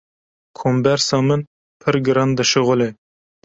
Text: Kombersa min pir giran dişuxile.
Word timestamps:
Kombersa 0.61 1.19
min 1.27 1.45
pir 1.81 2.01
giran 2.05 2.29
dişuxile. 2.37 2.89